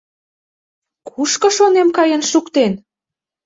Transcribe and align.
Кушко, 1.07 1.47
шонем, 1.57 1.89
каен 1.97 2.21
шуктен? 2.31 2.73